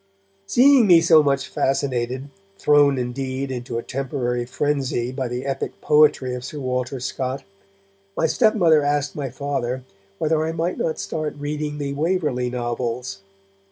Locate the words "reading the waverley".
11.37-12.49